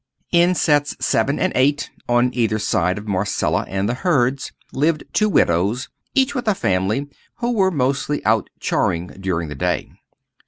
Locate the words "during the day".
9.21-9.91